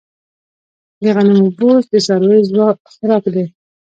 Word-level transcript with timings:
د 1.01 1.03
غنمو 1.15 1.47
بوس 1.57 1.83
د 1.91 1.93
څارویو 2.05 2.65
خوراک 2.91 3.23
دی. 3.33 3.45